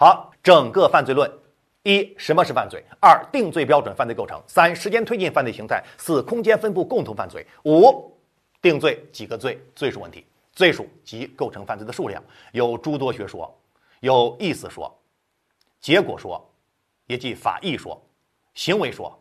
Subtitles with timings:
[0.00, 1.30] 好，整个犯罪论：
[1.82, 8.10] 一、什么是犯罪；二、定罪标准、犯罪构成；三、时间推进、犯罪形态；四、空间分布、共同犯罪；五、
[8.62, 10.24] 定罪几个罪，罪数问题。
[10.54, 13.54] 罪数及构成犯罪的数量有诸多学说，
[14.00, 14.90] 有意思说、
[15.82, 16.42] 结果说，
[17.06, 18.02] 也即法义说、
[18.54, 19.14] 行为说、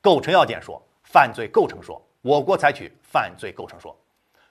[0.00, 2.00] 构成要件说、犯罪构成说。
[2.22, 3.94] 我国采取犯罪构成说。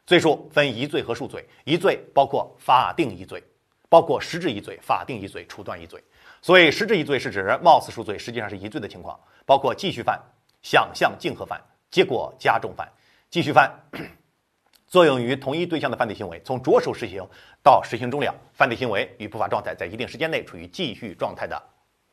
[0.06, 3.44] 罪数分一罪和数罪，一罪包括法定一罪，
[3.92, 6.02] 包括实质一罪、法定一罪、处断一罪。
[6.42, 10.18] 所以实质一罪是指貌似数罪，实际上是一罪的情况，包括继续犯、
[10.62, 12.90] 想象竞合犯、结果加重犯。
[13.30, 13.70] 继续犯
[14.88, 17.22] 作用于同一对象的犯罪行为，从着手实行
[17.62, 21.62] 到实行终了，犯罪行为与不法状态在一定时间内处于继续状态的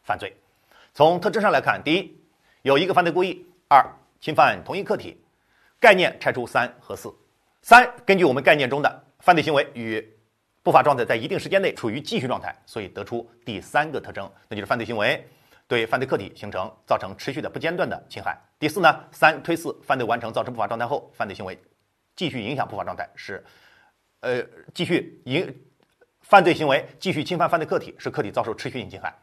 [0.02, 0.37] 犯罪。
[0.95, 2.21] 从特征上来看，第一，
[2.63, 3.87] 有一个犯罪故意；二，
[4.21, 5.16] 侵犯同一客体。
[5.80, 7.09] 概念拆出三和四。
[7.63, 10.05] 三，根据我们概念中的犯罪行为与
[10.69, 15.27] 不法状态在一定时间内处于继续状态，所以得出第三个特征，那就是犯罪行为
[15.67, 18.38] 对犯罪客体形成造成持续的不间断的侵害。
[18.59, 21.59] 第四呢，三推四，犯罪完成造成不法状态后，犯罪行为
[22.16, 23.43] 继续影响不法状态，是
[24.21, 24.43] 呃
[24.75, 25.59] 继续影
[26.21, 29.16] 犯罪行为继续侵犯犯罪客体，使客体遭受持续性侵害。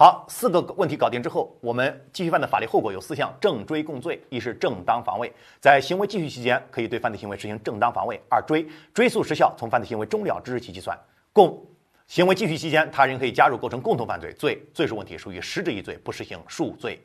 [0.00, 10.96] 好，四个问题搞定之后，我们继续犯的法律后果有四项：正追共罪，一是正当防卫，在行为继续期间可以对犯罪行为实行正当防卫；二追追诉时效从犯罪行为终了之日起计算；
[11.34, 11.62] 共
[12.06, 16.98] 行为继续期间，他人可以加入构成共同犯罪罪，罪数问题属于实质一罪，不实行数罪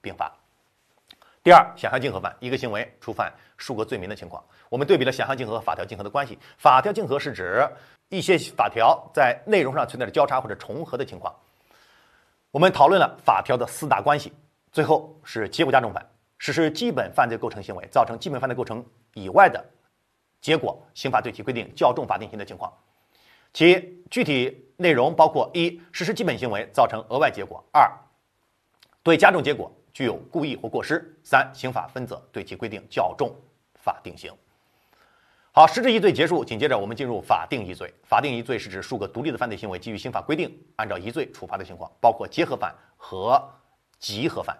[0.00, 0.34] 并罚。
[1.42, 6.38] 第二，想象竞合犯，一个行为触犯数个罪名的情况，我们对比了想象竞合和法条竞合的关系。
[6.56, 7.68] 法条竞合是指
[8.08, 11.30] 一些法条在内容上存在着交叉或者重合的情况。
[12.50, 14.32] 我们讨论了法条的四大关系，
[14.72, 16.04] 最后是结果加重犯，
[16.38, 18.82] 实施基本犯罪构成行为造成基本犯罪构成
[19.12, 19.62] 以外的
[20.40, 22.72] 结果，刑法对其规定较重法定刑的情况。
[23.52, 27.90] 其具体内容包括：一、实施基本行为造成额外结果；二、
[29.02, 33.30] 对加重结果具有故意或过失；三、刑法分则对其规定较重
[33.74, 34.32] 法定刑。
[35.58, 37.92] 好，实质一罪结束，紧接着我们进入法定一罪。
[38.04, 43.42] 法定一罪是指数个独立的犯罪行为基于刑法规定按照一罪处罚的情况，包括结合犯和
[43.98, 44.56] 集合犯。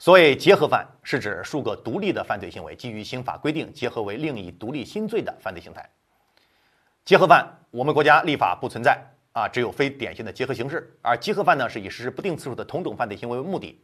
[0.00, 5.88] 所以，结合犯是指数个独立的犯罪行为基于刑法规定结合为另一独立新罪的犯罪形态。
[7.04, 9.00] 结合犯，我们国家立法不存在
[9.30, 10.92] 啊，只有非典型的结合形式。
[11.02, 13.80] 而集合犯呢，是以实施不定次数的同种犯罪行为为目的，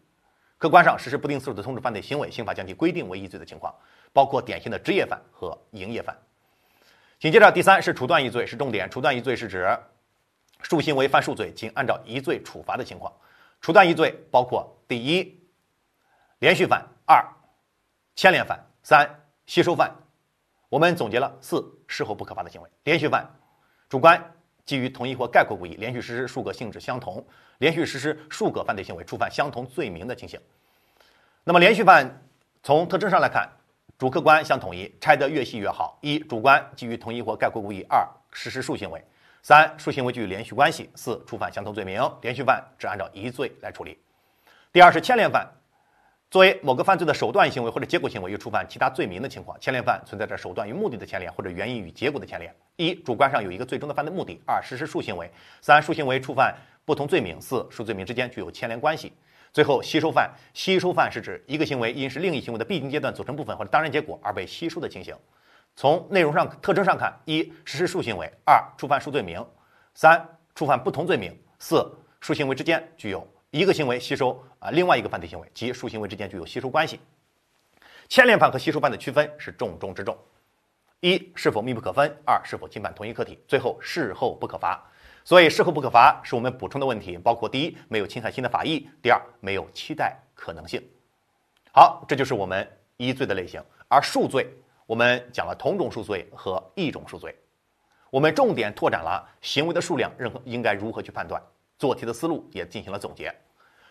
[0.60, 3.74] 客观上实施不定次数的同种犯罪行为，刑法将其规定为一罪的情况。
[4.12, 6.14] 包括典型的职业犯和营业犯。
[7.18, 8.90] 紧接着，第三是处断一罪，是重点。
[8.90, 9.66] 处断一罪是指
[10.60, 13.10] 数行为犯数罪，仅按照一罪处罚的情况。
[13.62, 15.40] 处断一罪包括第一，
[16.40, 17.24] 连续犯；二，
[18.16, 19.08] 牵连犯；三，
[19.46, 19.90] 吸收犯。
[20.68, 22.68] 我们总结了四事后不可罚的行为。
[22.84, 23.26] 连续犯，
[23.88, 24.22] 主观
[24.70, 27.26] 基于同一或概括故意，连续实施数个性质相同、
[27.58, 30.38] 连续实施数个犯罪行为，触犯相同罪名的情形。
[31.42, 32.08] 那么，连续犯
[32.62, 33.50] 从特征上来看。
[33.98, 35.98] 主客观相统一，拆得越细越好。
[36.02, 39.00] 一、主观基于同一或概括故意；二、实施数行为；
[39.42, 42.00] 三、数行为具有连续关系；四、触犯相同罪名。
[42.22, 43.98] 连续犯只按照一罪来处理。
[44.72, 45.44] 第二是牵连犯，
[46.30, 49.58] 作为某个犯罪的手段行为或者结果行为，又触犯其他罪名的情况。
[49.58, 52.54] 牵连犯存在着手段与目的的牵连，或者原因与结果的牵连。
[52.76, 55.26] 一、主观上有一个最终的犯罪目的；二、实施数行为；
[55.60, 56.54] 三、数行为触犯
[56.84, 59.12] 不同罪名；四、数罪名之间具有牵连关系。
[59.52, 65.12] 最后，吸收犯，吸收犯是指一个行为因是另一行为的必经阶段、组成部分或者当然结果而被吸收的情形。
[65.74, 69.44] 从内容上特征上看，一实施数行为，二触犯数罪名，
[69.94, 70.24] 三
[70.54, 71.84] 触犯不同罪名，四
[72.20, 77.00] 数行为之间具有一个行为吸收啊另外一个犯罪行为，即数行为之间具有吸收关系。
[78.08, 80.16] 牵连犯和吸收犯的区分是重中之重：
[81.00, 84.80] 一是否密不可分，二是否侵犯同一客体，最后事后不可罚。
[85.24, 90.80] 所以事后不可罚是我们补充的问题，包括第一，没有侵害新的法益；第二，没有期待可能性。
[91.72, 93.60] 好，这就是我们一罪的类型。
[93.88, 94.48] 而数罪，
[94.86, 97.36] 我们讲了同种数罪和异种数罪，
[98.10, 101.40] 我们重点拓展了行为的数量，任何应该如何去判断，
[101.78, 103.32] 做题的思路也进行了总结。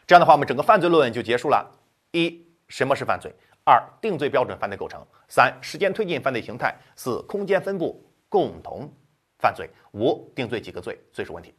[0.09, 1.71] 这样的话，我们整个犯罪论就结束了。
[2.13, 3.31] 一，什么是犯罪？
[3.63, 8.91] 二，定罪标准、犯罪构成；三，时间推进、犯罪形态；四，空间分布、共同。
[9.37, 11.53] 犯罪五定罪几个罪，罪数问题。